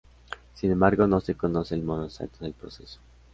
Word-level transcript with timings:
Sin 0.55 0.71
embargo, 0.71 1.05
no 1.05 1.19
se 1.21 1.35
conoce 1.35 1.75
el 1.75 1.83
modo 1.83 2.05
exacto 2.05 2.43
del 2.43 2.55
proceso. 2.55 2.99